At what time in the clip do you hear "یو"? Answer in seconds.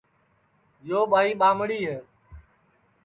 0.87-1.01